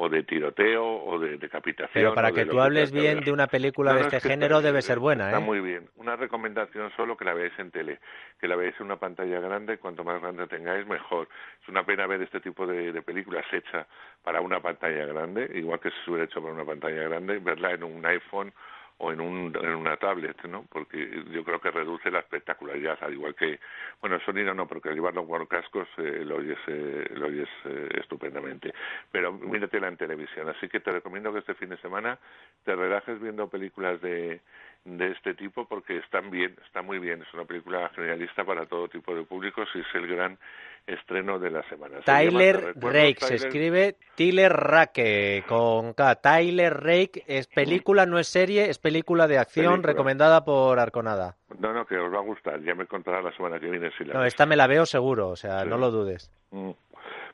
o 0.00 0.08
de 0.08 0.22
tiroteo 0.22 0.84
o 0.84 1.18
de 1.18 1.38
decapitación. 1.38 1.90
Pero 1.92 2.14
para 2.14 2.30
que 2.30 2.46
tú 2.46 2.60
hables 2.60 2.92
bien 2.92 3.18
de 3.20 3.32
una 3.32 3.48
película 3.48 3.94
de 3.94 4.02
este 4.02 4.20
género 4.20 4.60
debe 4.62 4.80
ser 4.80 5.00
buena, 5.00 5.24
¿eh? 5.24 5.26
Está 5.28 5.40
muy 5.40 5.60
bien. 5.60 5.88
Una 5.96 6.14
recomendación 6.14 6.92
solo 6.96 7.16
que 7.16 7.24
la 7.24 7.34
veáis 7.34 7.58
en 7.58 7.72
tele, 7.72 7.98
que 8.40 8.46
la 8.46 8.54
veáis 8.54 8.76
en 8.78 8.86
una 8.86 8.96
pantalla 8.96 9.40
grande, 9.40 9.78
cuanto 9.78 10.04
más 10.04 10.20
grande 10.22 10.46
tengáis 10.46 10.86
mejor. 10.86 11.28
Es 11.60 11.68
una 11.68 11.84
pena 11.84 12.06
ver 12.06 12.22
este 12.22 12.38
tipo 12.38 12.64
de, 12.64 12.92
de 12.92 13.02
películas 13.02 13.44
hechas 13.52 13.88
para 14.22 14.40
una 14.40 14.60
pantalla 14.60 15.04
grande, 15.04 15.50
igual 15.54 15.80
que 15.80 15.90
se 15.90 16.10
hubiera 16.10 16.26
hecho 16.26 16.40
para 16.40 16.54
una 16.54 16.64
pantalla 16.64 17.02
grande, 17.02 17.40
verla 17.40 17.72
en 17.72 17.82
un 17.82 18.06
iPhone 18.06 18.52
o 18.98 19.12
en, 19.12 19.20
un, 19.20 19.56
en 19.56 19.74
una 19.74 19.96
tablet, 19.96 20.42
¿no? 20.44 20.64
Porque 20.70 21.24
yo 21.30 21.44
creo 21.44 21.60
que 21.60 21.70
reduce 21.70 22.10
la 22.10 22.18
espectacularidad, 22.20 22.98
al 23.00 23.12
igual 23.12 23.34
que, 23.34 23.60
bueno, 24.00 24.16
el 24.16 24.24
sonido 24.24 24.52
no, 24.54 24.66
porque 24.66 24.88
al 24.88 24.96
llevarlo 24.96 25.26
con 25.26 25.46
cascos 25.46 25.88
eh, 25.98 26.22
lo 26.24 26.36
oyes, 26.36 26.58
eh, 26.66 27.08
lo 27.14 27.26
oyes 27.26 27.48
eh, 27.64 27.88
estupendamente. 28.00 28.74
Pero 29.12 29.32
míratela 29.32 29.88
en 29.88 29.96
televisión, 29.96 30.48
así 30.48 30.68
que 30.68 30.80
te 30.80 30.90
recomiendo 30.90 31.32
que 31.32 31.38
este 31.38 31.54
fin 31.54 31.68
de 31.68 31.76
semana 31.78 32.18
te 32.64 32.74
relajes 32.74 33.20
viendo 33.20 33.48
películas 33.48 34.00
de, 34.00 34.40
de 34.84 35.12
este 35.12 35.34
tipo 35.34 35.66
porque 35.66 35.98
están 35.98 36.30
bien, 36.30 36.56
está 36.66 36.82
muy 36.82 36.98
bien. 36.98 37.22
Es 37.22 37.34
una 37.34 37.44
película 37.44 37.88
generalista 37.94 38.44
para 38.44 38.66
todo 38.66 38.88
tipo 38.88 39.14
de 39.14 39.24
públicos 39.24 39.68
y 39.74 39.80
es 39.80 39.86
el 39.94 40.06
gran 40.06 40.38
estreno 40.86 41.38
de 41.38 41.50
la 41.50 41.62
semana. 41.68 42.00
Tyler 42.00 42.74
Rake, 42.76 43.18
se 43.20 43.34
escribe 43.34 43.96
Tyler 44.16 44.52
Rake 44.52 45.44
con 45.46 45.92
K. 45.92 46.14
Tyler 46.16 46.74
Rake 46.74 47.24
es 47.26 47.46
película, 47.46 48.06
no 48.06 48.18
es 48.18 48.28
serie, 48.28 48.70
es 48.70 48.78
película 48.78 49.28
de 49.28 49.38
acción 49.38 49.82
recomendada 49.82 50.44
por 50.44 50.78
Arconada. 50.78 51.36
No, 51.58 51.72
no, 51.72 51.84
que 51.84 51.98
os 51.98 52.12
va 52.12 52.18
a 52.18 52.22
gustar. 52.22 52.60
Ya 52.62 52.74
me 52.74 52.86
contará 52.86 53.20
la 53.20 53.32
semana 53.32 53.60
que 53.60 53.68
viene 53.68 53.90
si 53.98 54.04
la 54.04 54.14
No, 54.14 54.24
esta 54.24 54.46
me 54.46 54.56
la 54.56 54.66
veo 54.66 54.86
seguro, 54.86 55.28
o 55.28 55.36
sea, 55.36 55.64
no 55.64 55.76
lo 55.76 55.90
dudes. 55.90 56.30
Mm. 56.50 56.70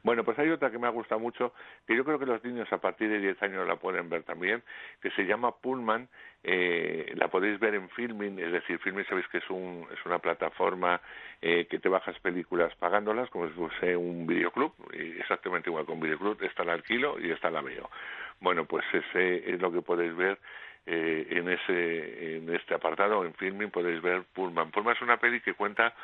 Bueno, 0.04 0.23
pues 0.23 0.38
hay 0.38 0.50
otra 0.50 0.70
que 0.70 0.78
me 0.78 0.87
ha 0.87 0.90
gustado 0.90 1.18
mucho, 1.18 1.54
que 1.87 1.96
yo 1.96 2.04
creo 2.04 2.18
que 2.18 2.26
los 2.26 2.44
niños 2.44 2.70
a 2.70 2.78
partir 2.78 3.08
de 3.08 3.18
10 3.20 3.42
años 3.42 3.66
la 3.66 3.76
pueden 3.76 4.11
ver 4.11 4.23
también, 4.23 4.62
que 5.00 5.11
se 5.12 5.25
llama 5.25 5.56
Pullman, 5.56 6.11
eh, 6.42 7.11
la 7.16 7.28
podéis 7.28 7.58
ver 7.58 7.75
en 7.75 7.88
Filming, 7.88 8.38
es 8.38 8.52
decir, 8.52 8.78
Filming 8.80 9.06
sabéis 9.06 9.26
que 9.28 9.38
es, 9.38 9.49
un, 9.49 9.88
es 9.90 10.04
una 10.04 10.18
plataforma 10.18 11.00
eh, 11.40 11.66
que 11.70 11.78
te 11.78 11.88
bajas 11.88 12.20
películas 12.20 12.75
pagándolas, 12.76 13.30
como 13.30 13.49
si 13.49 13.54
fuese 13.54 13.96
un 13.96 14.26
videoclub, 14.26 14.75
exactamente 14.92 15.70
igual 15.70 15.87
con 15.87 15.99
videoclub, 15.99 16.42
está 16.42 16.64
la 16.64 16.75
alquilo 16.75 17.18
y 17.18 17.30
está 17.30 17.50
la 17.50 17.62
veo. 17.62 17.88
Bueno, 18.40 18.66
pues 18.66 18.84
ese 18.92 19.54
es 19.54 19.58
lo 19.58 19.73
que 19.73 19.80
podéis 19.80 20.14
ver 20.14 20.38
eh, 20.87 21.28
en 21.30 21.49
ese 21.49 22.37
en 22.37 22.54
este 22.54 22.75
apartado 22.75 23.25
en 23.25 23.32
filming 23.32 23.70
podéis 23.70 24.02
ver 24.02 24.25
Pullman. 24.34 24.70
Pullman 24.70 24.94
es 24.94 25.00
una 25.00 25.16
peli 25.16 25.40
que 25.40 25.54
cuenta 25.54 25.94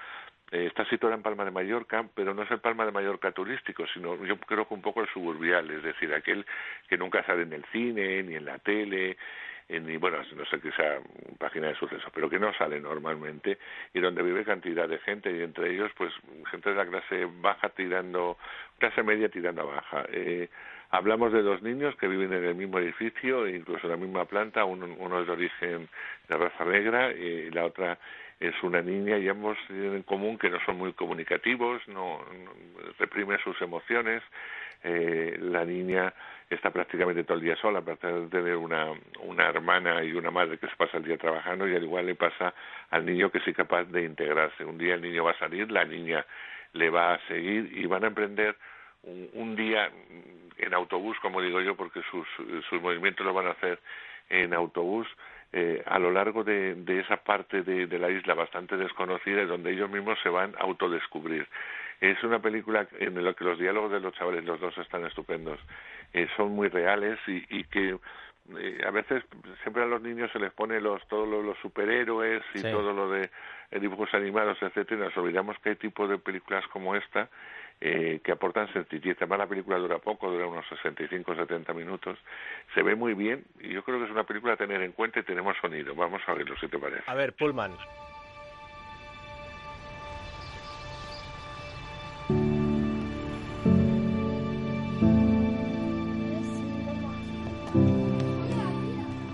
eh, 0.50 0.66
está 0.66 0.84
situada 0.86 1.14
en 1.14 1.22
Palma 1.22 1.44
de 1.44 1.50
Mallorca, 1.50 2.06
pero 2.14 2.34
no 2.34 2.42
es 2.42 2.50
el 2.50 2.60
Palma 2.60 2.84
de 2.84 2.92
Mallorca 2.92 3.32
turístico, 3.32 3.84
sino 3.92 4.24
yo 4.24 4.36
creo 4.38 4.66
que 4.66 4.74
un 4.74 4.82
poco 4.82 5.00
el 5.00 5.08
suburbial, 5.08 5.70
es 5.70 5.82
decir, 5.82 6.12
aquel 6.12 6.44
que 6.88 6.98
nunca 6.98 7.24
sale 7.24 7.42
en 7.42 7.52
el 7.52 7.64
cine 7.66 8.22
ni 8.22 8.34
en 8.34 8.44
la 8.44 8.58
tele, 8.58 9.16
y 9.70 9.96
bueno, 9.98 10.18
no 10.34 10.44
sé 10.46 10.60
que 10.60 10.72
sea 10.72 10.98
página 11.38 11.68
de 11.68 11.76
sucesos, 11.76 12.10
pero 12.12 12.28
que 12.28 12.40
no 12.40 12.52
sale 12.54 12.80
normalmente 12.80 13.58
y 13.94 14.00
donde 14.00 14.22
vive 14.22 14.44
cantidad 14.44 14.88
de 14.88 14.98
gente 14.98 15.30
y 15.30 15.42
entre 15.42 15.72
ellos 15.72 15.92
pues 15.96 16.12
gente 16.50 16.70
de 16.70 16.76
la 16.76 16.86
clase 16.86 17.28
baja 17.40 17.68
tirando, 17.68 18.36
clase 18.78 19.04
media 19.04 19.28
tirando 19.28 19.62
a 19.62 19.74
baja. 19.76 20.04
Eh, 20.08 20.48
hablamos 20.90 21.32
de 21.32 21.42
dos 21.42 21.62
niños 21.62 21.94
que 21.96 22.08
viven 22.08 22.32
en 22.32 22.44
el 22.44 22.56
mismo 22.56 22.80
edificio, 22.80 23.46
incluso 23.46 23.86
en 23.86 23.92
la 23.92 23.96
misma 23.96 24.24
planta, 24.24 24.64
uno, 24.64 24.86
uno 24.98 25.20
es 25.20 25.26
de 25.28 25.32
origen 25.32 25.88
de 26.28 26.36
raza 26.36 26.64
negra 26.64 27.12
y 27.12 27.50
la 27.50 27.64
otra 27.64 27.98
es 28.40 28.54
una 28.62 28.80
niña 28.80 29.18
y 29.18 29.28
ambos 29.28 29.58
tienen 29.66 29.96
en 29.96 30.02
común 30.02 30.38
que 30.38 30.48
no 30.48 30.58
son 30.64 30.78
muy 30.78 30.94
comunicativos, 30.94 31.86
no, 31.88 32.24
reprimen 32.98 33.38
sus 33.44 33.60
emociones. 33.60 34.22
Eh, 34.82 35.36
la 35.42 35.66
niña 35.66 36.14
está 36.48 36.70
prácticamente 36.70 37.22
todo 37.24 37.36
el 37.36 37.44
día 37.44 37.56
sola, 37.56 37.82
para 37.82 37.96
tener 37.96 38.56
una, 38.56 38.92
una 39.20 39.46
hermana 39.46 40.02
y 40.02 40.12
una 40.12 40.30
madre 40.30 40.56
que 40.56 40.68
se 40.68 40.76
pasa 40.76 40.96
el 40.96 41.04
día 41.04 41.18
trabajando 41.18 41.68
y 41.68 41.76
al 41.76 41.82
igual 41.82 42.06
le 42.06 42.14
pasa 42.14 42.54
al 42.88 43.04
niño 43.04 43.30
que 43.30 43.38
es 43.38 43.46
incapaz 43.46 43.86
de 43.92 44.04
integrarse. 44.04 44.64
Un 44.64 44.78
día 44.78 44.94
el 44.94 45.02
niño 45.02 45.22
va 45.22 45.32
a 45.32 45.38
salir, 45.38 45.70
la 45.70 45.84
niña 45.84 46.24
le 46.72 46.88
va 46.88 47.14
a 47.14 47.26
seguir 47.28 47.70
y 47.76 47.84
van 47.84 48.04
a 48.04 48.06
emprender 48.06 48.56
un, 49.02 49.28
un 49.34 49.54
día 49.54 49.90
en 50.56 50.74
autobús, 50.74 51.18
como 51.20 51.42
digo 51.42 51.60
yo, 51.60 51.76
porque 51.76 52.00
sus, 52.10 52.26
sus 52.70 52.80
movimientos 52.80 53.24
lo 53.24 53.34
van 53.34 53.48
a 53.48 53.50
hacer 53.50 53.78
en 54.30 54.54
autobús 54.54 55.06
eh, 55.52 55.82
a 55.86 55.98
lo 55.98 56.10
largo 56.10 56.44
de, 56.44 56.74
de 56.74 57.00
esa 57.00 57.16
parte 57.16 57.62
de, 57.62 57.86
de, 57.86 57.98
la 57.98 58.10
isla 58.10 58.34
bastante 58.34 58.76
desconocida 58.76 59.42
y 59.42 59.46
donde 59.46 59.72
ellos 59.72 59.90
mismos 59.90 60.18
se 60.22 60.28
van 60.28 60.54
a 60.56 60.62
autodescubrir. 60.62 61.48
Es 62.00 62.22
una 62.22 62.38
película 62.40 62.86
en 62.98 63.22
la 63.22 63.34
que 63.34 63.44
los 63.44 63.58
diálogos 63.58 63.92
de 63.92 64.00
los 64.00 64.14
chavales, 64.14 64.44
los 64.44 64.60
dos 64.60 64.76
están 64.78 65.04
estupendos, 65.04 65.58
eh, 66.12 66.28
son 66.36 66.52
muy 66.52 66.68
reales 66.68 67.18
y, 67.26 67.44
y 67.50 67.64
que 67.64 67.98
eh, 68.58 68.80
a 68.86 68.90
veces 68.90 69.22
siempre 69.62 69.82
a 69.82 69.86
los 69.86 70.02
niños 70.02 70.30
se 70.32 70.38
les 70.38 70.52
pone 70.52 70.80
los 70.80 71.06
todos 71.08 71.28
los, 71.28 71.56
superhéroes 71.58 72.42
y 72.54 72.58
sí. 72.58 72.70
todo 72.70 72.92
lo 72.92 73.10
de 73.10 73.30
eh, 73.70 73.80
dibujos 73.80 74.12
animados, 74.14 74.58
etcétera. 74.60 75.04
Nos 75.04 75.16
olvidamos 75.16 75.58
que 75.58 75.70
hay 75.70 75.76
tipos 75.76 76.08
de 76.08 76.18
películas 76.18 76.66
como 76.68 76.96
esta 76.96 77.28
eh, 77.80 78.20
que 78.22 78.32
aportan 78.32 78.70
sencillez. 78.72 79.16
Además, 79.18 79.38
la 79.38 79.46
película 79.46 79.78
dura 79.78 79.98
poco, 79.98 80.30
dura 80.30 80.46
unos 80.46 80.66
65 80.68 81.34
70 81.34 81.72
minutos. 81.72 82.18
Se 82.74 82.82
ve 82.82 82.94
muy 82.94 83.14
bien 83.14 83.44
y 83.58 83.72
yo 83.72 83.82
creo 83.82 83.98
que 83.98 84.04
es 84.04 84.10
una 84.10 84.24
película 84.24 84.52
a 84.52 84.56
tener 84.56 84.82
en 84.82 84.92
cuenta 84.92 85.20
y 85.20 85.22
tenemos 85.22 85.56
sonido. 85.60 85.94
Vamos 85.94 86.20
a 86.26 86.34
verlo, 86.34 86.54
si 86.60 86.68
te 86.68 86.78
parece. 86.78 87.02
A 87.06 87.14
ver, 87.14 87.32
Pullman. 87.32 87.72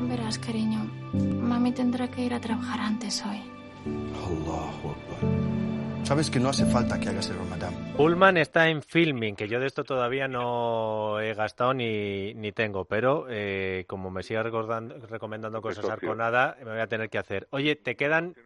Verás, 0.08 0.38
cariño, 0.38 0.84
mami 1.40 1.72
tendrá 1.72 2.08
que 2.08 2.22
ir 2.22 2.32
a 2.32 2.40
trabajar 2.40 2.80
antes 2.80 3.24
hoy. 3.26 3.42
Allahu 4.14 4.90
Akbar. 4.90 5.75
Sabes 6.06 6.30
que 6.30 6.38
no 6.38 6.50
hace 6.50 6.64
falta 6.66 7.00
que 7.00 7.08
hagas 7.08 7.28
el 7.30 7.36
Ramadán. 7.36 7.74
Pullman 7.96 8.36
está 8.36 8.68
en 8.68 8.80
filming, 8.80 9.34
que 9.34 9.48
yo 9.48 9.58
de 9.58 9.66
esto 9.66 9.82
todavía 9.82 10.28
no 10.28 11.18
he 11.18 11.34
gastado 11.34 11.74
ni, 11.74 12.32
ni 12.34 12.52
tengo, 12.52 12.84
pero 12.84 13.26
eh, 13.28 13.84
como 13.88 14.08
me 14.12 14.22
sigas 14.22 14.46
recomendando 14.46 15.60
cosas 15.60 15.90
arconada, 15.90 16.56
me 16.60 16.70
voy 16.70 16.80
a 16.80 16.86
tener 16.86 17.10
que 17.10 17.18
hacer. 17.18 17.48
Oye, 17.50 17.74
te 17.74 17.96
quedan 17.96 18.36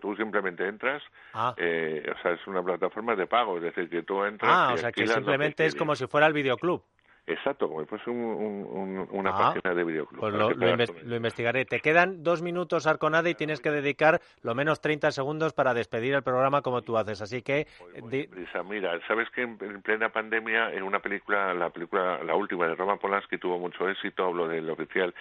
tú 0.00 0.16
simplemente 0.16 0.66
entras, 0.66 1.02
ah. 1.34 1.54
eh, 1.58 2.02
o 2.16 2.22
sea, 2.22 2.32
es 2.32 2.46
una 2.46 2.62
plataforma 2.62 3.14
de 3.14 3.26
pago, 3.26 3.58
es 3.58 3.62
decir, 3.62 3.88
que 3.90 4.02
tú 4.02 4.24
entras. 4.24 4.50
Ah, 4.52 4.70
o 4.72 4.76
sea, 4.78 4.90
que 4.90 5.06
simplemente 5.06 5.66
es 5.66 5.74
como 5.74 5.94
si 5.94 6.06
fuera 6.06 6.26
el 6.26 6.32
videoclub. 6.32 6.82
Exacto, 7.28 7.68
como 7.68 7.80
si 7.82 7.86
fuese 7.86 8.08
un, 8.08 8.18
un, 8.18 9.08
una 9.10 9.30
ah, 9.30 9.52
página 9.54 9.74
de 9.74 9.84
videoclub. 9.84 10.20
Pues 10.20 10.32
lo, 10.32 10.50
lo, 10.50 10.70
invest 10.70 11.02
lo, 11.02 11.16
investigaré. 11.16 11.66
Te 11.66 11.80
quedan 11.80 12.22
dos 12.22 12.40
minutos, 12.40 12.86
Arconada, 12.86 13.28
y 13.28 13.34
tienes 13.34 13.60
que 13.60 13.70
dedicar 13.70 14.20
lo 14.42 14.54
menos 14.54 14.80
30 14.80 15.10
segundos 15.12 15.52
para 15.52 15.74
despedir 15.74 16.14
el 16.14 16.22
programa 16.22 16.62
como 16.62 16.80
tú 16.82 16.96
haces. 16.96 17.20
Así 17.20 17.42
que... 17.42 17.66
Brisa, 18.02 18.62
mira, 18.62 18.98
sabes 19.06 19.28
que 19.30 19.42
en, 19.42 19.58
en, 19.60 19.82
plena 19.82 20.08
pandemia, 20.08 20.72
en 20.72 20.82
una 20.82 21.00
película, 21.00 21.52
la 21.52 21.68
película, 21.68 22.22
la 22.24 22.34
última 22.34 22.66
de 22.66 22.74
Roman 22.74 22.98
Polanski 22.98 23.36
tuvo 23.36 23.58
mucho 23.58 23.88
éxito, 23.88 24.24
hablo 24.24 24.48
del 24.48 24.70
oficial, 24.70 25.14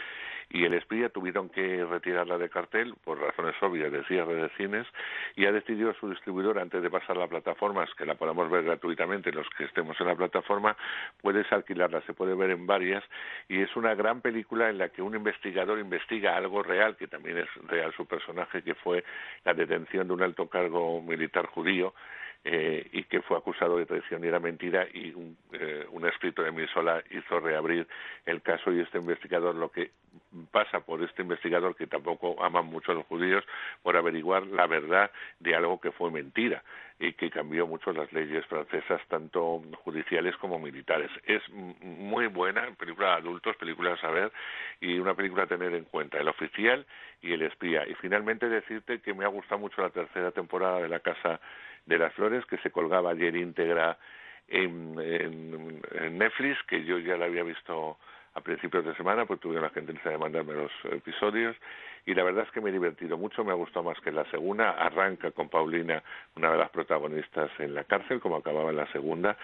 y 0.50 0.64
el 0.64 0.74
espía 0.74 1.10
tuvieron 1.10 1.50
que 1.50 1.84
retirarla 1.86 2.38
de 2.38 2.50
cartel 2.50 2.96
por 3.04 3.20
razones 3.20 3.56
obvias 3.62 3.92
de 3.92 4.04
cierre 4.06 4.36
de 4.36 4.50
cines 4.50 4.88
y 5.36 5.46
ha 5.46 5.52
decidido 5.52 5.94
su 5.96 6.10
distribuidor 6.10 6.60
antes 6.60 6.82
de 6.82 6.90
pasar 6.90 7.20
a 7.22 7.28
plataformas 7.28 7.90
que 7.96 8.06
la 8.06 8.16
podamos 8.16 8.50
ver 8.50 8.64
gratuitamente 8.64 9.32
los 9.32 9.48
que 9.58 9.66
estemos 9.66 10.00
en 10.00 10.08
la 10.08 10.16
plataforma 10.16 10.78
puedes 11.22 11.52
alquilarla 11.52 11.97
se 12.02 12.14
puede 12.14 12.36
ver 12.36 12.52
en 12.52 12.68
varias 12.68 13.04
y 13.48 13.62
es 13.62 13.76
una 13.76 13.96
gran 13.96 14.22
película 14.22 14.70
en 14.70 14.78
la 14.78 14.90
que 14.90 15.02
un 15.02 15.16
investigador 15.16 15.80
investiga 15.80 16.36
algo 16.36 16.64
real 16.64 16.96
que 16.96 17.08
también 17.08 17.38
es 17.38 17.48
real 17.68 17.94
su 17.96 18.06
personaje 18.06 18.64
que 18.64 18.76
fue 18.76 19.04
la 19.46 19.54
detención 19.54 20.08
de 20.08 20.14
un 20.14 20.22
alto 20.22 20.48
cargo 20.48 21.02
militar 21.02 21.48
judío 21.48 21.94
eh, 22.44 22.88
y 22.92 23.04
que 23.04 23.22
fue 23.22 23.38
acusado 23.38 23.78
de 23.78 23.86
traición 23.86 24.24
y 24.24 24.28
era 24.28 24.40
mentira 24.40 24.88
y 24.94 25.12
un, 25.12 25.38
eh, 25.54 25.86
un 25.92 26.06
escrito 26.06 26.44
de 26.44 26.52
Misola 26.52 27.04
hizo 27.10 27.40
reabrir 27.40 27.88
el 28.26 28.42
caso 28.42 28.72
y 28.72 28.80
este 28.80 29.00
investigador 29.00 29.56
lo 29.56 29.70
que 29.72 29.92
pasa 30.52 30.82
por 30.82 31.02
este 31.04 31.22
investigador 31.22 31.76
que 31.76 31.88
tampoco 31.88 32.42
aman 32.44 32.66
mucho 32.66 32.92
a 32.92 32.96
los 32.96 33.06
judíos 33.06 33.44
por 33.84 33.98
averiguar 33.98 34.46
la 34.48 34.68
verdad 34.68 35.12
de 35.40 35.56
algo 35.56 35.80
que 35.80 35.92
fue 35.92 36.12
mentira 36.12 36.64
y 37.00 37.14
que 37.14 37.30
cambió 37.30 37.68
mucho 37.68 37.92
las 37.92 38.12
leyes 38.12 38.46
francesas 38.48 39.02
tanto 39.08 39.62
judiciales 39.84 40.36
como 40.38 40.58
militares. 40.58 41.12
Es 41.26 41.42
muy 41.50 42.28
buena, 42.28 42.72
película 42.78 43.10
de 43.10 43.14
adultos, 43.14 43.56
película 43.58 43.94
a 43.94 43.98
saber 43.98 44.32
y 44.82 44.98
una 44.98 45.14
película 45.14 45.44
a 45.44 45.48
tener 45.48 45.74
en 45.74 45.86
cuenta, 45.86 46.18
el 46.18 46.28
oficial 46.28 46.86
y 47.22 47.34
el 47.34 47.44
espía. 47.44 47.88
Y 47.88 47.94
finalmente 47.96 48.50
decirte 48.50 49.00
que 49.02 49.14
me 49.14 49.26
ha 49.26 49.30
gustado 49.30 49.60
mucho 49.60 49.82
la 49.82 49.92
tercera 49.92 50.32
temporada 50.32 50.80
de 50.80 50.90
La 50.90 51.00
Casa 51.00 51.40
de 51.86 51.98
las 51.98 52.14
Flores 52.14 52.46
que 52.46 52.58
se 52.58 52.72
colgaba 52.72 53.12
ayer 53.12 53.36
íntegra 53.36 53.98
en, 54.48 55.00
en, 55.00 55.82
en 55.92 56.18
Netflix, 56.18 56.58
que 56.64 56.84
yo 56.84 56.98
ya 57.00 57.18
la 57.18 57.26
había 57.26 57.44
visto 57.44 57.98
a 58.38 58.42
principios 58.42 58.86
de 58.86 58.96
semana, 58.96 59.26
pues 59.26 59.40
tuvieron 59.40 59.64
la 59.64 59.72
gentileza 59.72 60.12
de 60.12 60.18
mandarme 60.20 60.54
los 60.54 60.72
episodios 60.92 61.56
y 62.06 62.14
la 62.14 62.24
verdad 62.24 62.46
es 62.46 62.52
que 62.52 62.62
me 62.62 62.70
he 62.70 62.74
divertido 62.74 63.18
mucho, 63.18 63.44
me 63.44 63.52
ha 63.52 63.56
gustado 63.56 63.84
más 63.84 64.00
que 64.00 64.12
la 64.12 64.24
segunda. 64.32 64.72
Arranca 64.72 65.32
con 65.32 65.50
Paulina, 65.50 66.02
una 66.36 66.52
de 66.52 66.58
las 66.58 66.70
protagonistas 66.70 67.50
en 67.60 67.74
la 67.74 67.84
cárcel, 67.84 68.22
como 68.22 68.38
acababa 68.38 68.70
en 68.70 68.78
la 68.78 68.90
segunda, 68.94 69.36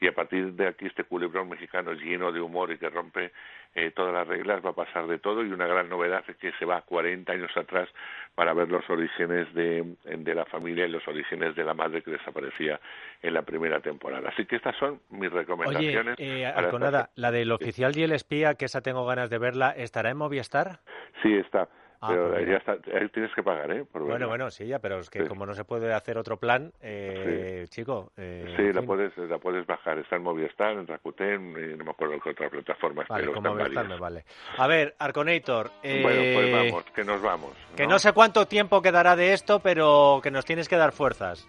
y 0.00 0.08
a 0.08 0.14
partir 0.14 0.54
de 0.54 0.66
aquí 0.66 0.86
este 0.86 1.04
culebrón 1.04 1.48
mexicano 1.48 1.92
lleno 1.92 2.32
de 2.32 2.40
humor 2.40 2.72
y 2.72 2.78
que 2.78 2.88
rompe 2.88 3.30
eh, 3.74 3.92
todas 3.92 4.12
las 4.12 4.26
reglas 4.26 4.64
va 4.64 4.70
a 4.70 4.74
pasar 4.74 5.06
de 5.06 5.18
todo 5.18 5.44
y 5.44 5.52
una 5.52 5.66
gran 5.66 5.88
novedad 5.88 6.24
es 6.26 6.36
que 6.36 6.50
se 6.52 6.64
va 6.64 6.80
40 6.80 7.30
años 7.30 7.54
atrás 7.56 7.88
para 8.34 8.52
ver 8.54 8.68
los 8.68 8.88
orígenes 8.88 9.52
de, 9.54 9.94
de 10.04 10.34
la 10.34 10.44
familia 10.46 10.86
y 10.86 10.90
los 10.90 11.06
orígenes 11.06 11.54
de 11.54 11.64
la 11.64 11.74
madre 11.74 12.02
que 12.02 12.12
desaparecía 12.12 12.80
en 13.22 13.34
la 13.34 13.42
primera 13.42 13.80
temporada. 13.80 14.30
Así 14.30 14.46
que 14.46 14.56
estas 14.56 14.74
son 14.76 15.00
mis 15.10 15.30
recomendaciones. 15.30 16.18
Oye, 16.18 16.42
eh, 16.42 16.46
Arconada, 16.46 17.10
la 17.14 17.30
del 17.30 17.52
oficial 17.52 17.96
y 17.96 18.02
el 18.02 18.12
espía, 18.12 18.37
que 18.54 18.64
esa 18.66 18.80
tengo 18.80 19.04
ganas 19.06 19.30
de 19.30 19.38
verla, 19.38 19.70
¿estará 19.70 20.10
en 20.10 20.16
Movistar? 20.16 20.80
Sí, 21.22 21.34
está. 21.34 21.68
Ah, 22.00 22.08
pero 22.10 22.30
pues 22.30 22.46
ya 22.46 22.56
está, 22.56 22.72
ahí 22.72 23.08
tienes 23.08 23.34
que 23.34 23.42
pagar, 23.42 23.72
¿eh? 23.72 23.84
Por 23.84 24.04
bueno, 24.04 24.28
bueno, 24.28 24.50
sí, 24.50 24.66
ya, 24.66 24.78
pero 24.78 25.00
es 25.00 25.10
que 25.10 25.22
sí. 25.22 25.28
como 25.28 25.46
no 25.46 25.54
se 25.54 25.64
puede 25.64 25.92
hacer 25.92 26.16
otro 26.16 26.36
plan, 26.36 26.72
eh, 26.80 27.64
sí. 27.64 27.80
chico. 27.80 28.12
Eh, 28.16 28.54
sí, 28.56 28.72
la 28.72 28.82
puedes, 28.82 29.16
la 29.18 29.38
puedes 29.38 29.66
bajar. 29.66 29.98
Está 29.98 30.16
en 30.16 30.22
Movistar, 30.22 30.72
en 30.72 30.86
Rakuten, 30.86 31.50
y 31.50 31.76
no 31.76 31.84
me 31.84 31.90
acuerdo 31.90 32.20
qué 32.20 32.30
otra 32.30 32.48
plataforma. 32.48 33.04
Vale, 33.08 33.24
pero 33.24 33.34
como 33.34 33.54
Movistar 33.54 33.88
me 33.88 33.98
vale. 33.98 34.24
A 34.56 34.66
ver, 34.68 34.94
Arconator. 34.98 35.72
Eh, 35.82 36.00
bueno, 36.02 36.20
pues 36.34 36.52
vamos, 36.52 36.84
que 36.92 37.04
nos 37.04 37.20
vamos. 37.20 37.52
Que 37.76 37.86
no 37.88 37.98
sé 37.98 38.12
cuánto 38.12 38.46
tiempo 38.46 38.80
quedará 38.80 39.16
de 39.16 39.32
esto, 39.32 39.58
pero 39.58 40.20
que 40.22 40.30
nos 40.30 40.44
tienes 40.44 40.68
que 40.68 40.76
dar 40.76 40.92
fuerzas. 40.92 41.48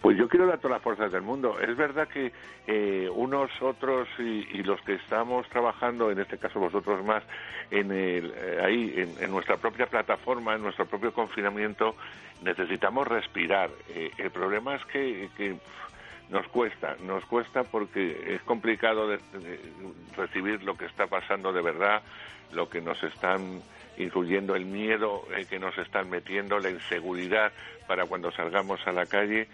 Pues 0.00 0.16
yo 0.18 0.28
quiero 0.28 0.46
dar 0.46 0.58
todas 0.58 0.76
las 0.76 0.82
fuerzas 0.82 1.12
del 1.12 1.22
mundo. 1.22 1.58
Es 1.60 1.76
verdad 1.76 2.08
que 2.08 2.32
eh, 2.66 3.08
unos, 3.14 3.50
otros 3.60 4.08
y, 4.18 4.58
y, 4.58 4.62
los 4.62 4.80
que 4.82 4.94
estamos 4.94 5.48
trabajando, 5.48 6.10
en 6.10 6.18
este 6.18 6.38
caso 6.38 6.60
vosotros 6.60 7.04
más, 7.04 7.22
en 7.70 7.90
el, 7.90 8.32
eh, 8.36 8.60
ahí, 8.62 8.94
en, 8.96 9.22
en, 9.22 9.30
nuestra 9.30 9.56
propia 9.56 9.83
plataforma, 9.86 10.54
en 10.54 10.62
nuestro 10.62 10.86
propio 10.86 11.12
confinamiento, 11.12 11.96
necesitamos 12.42 13.06
respirar. 13.06 13.70
Eh, 13.88 14.10
el 14.18 14.30
problema 14.30 14.76
es 14.76 14.84
que, 14.86 15.56
nos 16.30 16.46
cuesta, 16.48 16.96
nos 17.02 17.24
cuesta 17.26 17.64
porque 17.64 18.34
es 18.34 18.42
complicado 18.42 19.08
de, 19.08 19.18
recibir 20.16 20.62
lo 20.62 20.76
que 20.76 20.86
está 20.86 21.06
pasando 21.06 21.52
de 21.52 21.62
verdad, 21.62 22.02
lo 22.52 22.68
que 22.68 22.80
nos 22.80 23.02
están 23.02 23.60
incluyendo 23.96 24.56
el 24.56 24.64
miedo 24.64 25.24
eh, 25.36 25.46
que 25.48 25.58
nos 25.58 25.76
están 25.78 26.10
metiendo, 26.10 26.58
la 26.58 26.70
inseguridad 26.70 27.52
para 27.86 28.06
cuando 28.06 28.32
salgamos 28.32 28.84
a 28.86 28.92
la 28.92 29.06
calle. 29.06 29.48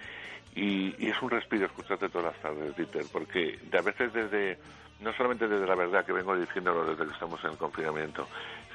Y, 0.55 0.95
y, 0.99 1.11
es 1.11 1.23
un 1.23 1.31
respiro 1.31 1.67
escucharte 1.67 2.09
todas 2.09 2.33
las 2.33 2.43
tardes, 2.43 2.77
Dieter, 2.77 3.05
porque 3.13 3.59
a 3.73 3.83
veces 3.83 4.13
desde, 4.13 4.59
no 5.01 5.13
solamente 5.15 5.49
desde 5.49 5.67
la 5.67 5.75
verdad 5.75 6.05
que 6.05 6.13
vengo 6.13 6.37
diciéndolo 6.37 6.85
desde 6.85 7.07
que 7.07 7.13
estamos 7.13 7.43
en 7.45 7.51
el 7.51 7.57
confinamiento, 7.57 8.27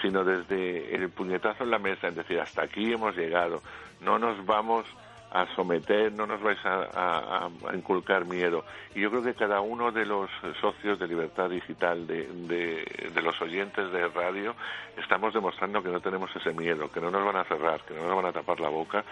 sino 0.02 0.24
desde 0.24 0.96
el 0.96 1.10
puñetazo 1.10 1.64
en 1.64 1.72
la 1.72 1.80
mesa, 1.80 2.08
en 2.08 2.16
decir, 2.16 2.40
hasta 2.40 2.64
aquí 2.64 2.92
hemos 2.92 3.16
llegado, 3.16 3.62
no 4.02 4.18
nos 4.18 4.46
vamos 4.46 4.86
a 5.32 5.46
someter, 5.54 6.14
no 6.14 6.26
nos 6.26 6.42
vais 6.42 6.58
a, 6.64 7.50
inculcar 7.74 8.26
miedo. 8.26 8.64
Y 8.94 9.02
yo 9.02 9.10
creo 9.10 9.22
que 9.22 9.34
cada 9.34 9.60
uno 9.60 9.92
de 9.92 10.06
los 10.06 10.30
socios 10.62 10.98
de 10.98 11.08
Libertad 11.08 11.50
Digital, 11.50 12.08
de, 12.08 12.26
de, 12.26 13.22
los 13.22 13.40
oyentes 13.42 13.92
de 13.92 14.08
radio, 14.08 14.56
estamos 14.98 15.34
demostrando 15.34 15.84
que 15.84 15.90
no 15.90 16.00
tenemos 16.00 16.34
ese 16.36 16.54
miedo, 16.54 16.90
que 16.90 17.02
no 17.02 17.12
nos 17.12 17.26
van 17.26 17.36
a 17.36 17.44
cerrar, 17.44 17.82
que 17.82 17.94
no 17.94 18.08
nos 18.08 18.16
van 18.16 18.28
a 18.28 18.32
tapar 18.32 18.62
la 18.62 18.70
boca. 18.70 19.04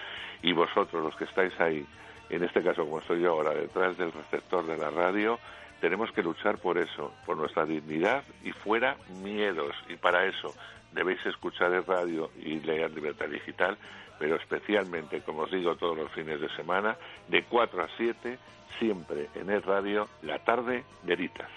Y 0.42 0.54
vosotros, 0.54 1.04
los 1.04 1.16
que 1.18 1.26
estáis 1.26 1.60
ahí, 1.60 1.86
en 2.30 2.44
este 2.44 2.64
caso 2.64 2.86
como 2.86 3.00
estoy 3.00 3.22
yo 3.22 3.32
ahora, 3.32 3.52
detrás 3.52 3.98
del 3.98 4.14
receptor 4.14 4.66
de 4.66 4.78
la 4.78 4.92
radio, 4.92 5.40
tenemos 5.84 6.14
que 6.14 6.24
luchar 6.24 6.60
por 6.60 6.78
eso, 6.78 7.12
por 7.26 7.36
nuestra 7.36 7.66
dignidad 7.66 8.24
y 8.42 8.54
fuera 8.54 8.96
miedos. 9.22 9.76
Y 9.90 9.98
para 9.98 10.26
eso 10.26 10.56
debéis 10.94 11.20
escuchar 11.26 11.74
el 11.74 11.86
radio 11.86 12.32
y 12.42 12.62
leer 12.62 12.90
Libertad 12.92 13.28
Digital 13.28 13.78
pero 14.18 14.38
especialmente, 14.38 15.20
como 15.22 15.42
os 15.42 15.52
digo, 15.52 15.76
todos 15.76 15.98
los 15.98 16.10
fines 16.12 16.40
de 16.40 16.48
semana, 16.56 16.96
de 17.28 17.44
4 17.44 17.84
a 17.84 17.88
7, 17.98 18.38
siempre 18.80 19.28
en 19.36 19.50
el 19.50 19.62
radio, 19.62 20.08
la 20.22 20.40
tarde 20.40 20.86
de 21.02 21.14
Eritas. 21.14 21.50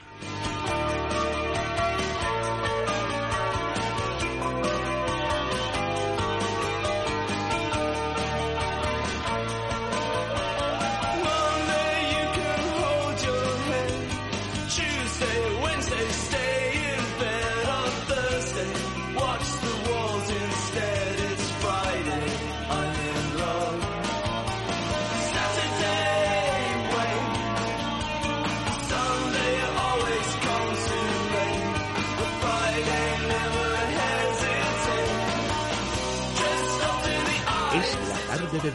De 38.61 38.71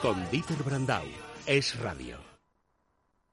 con 0.00 0.30
Dieter 0.30 0.62
Brandau. 0.62 1.04
Es 1.46 1.78
Radio. 1.80 2.11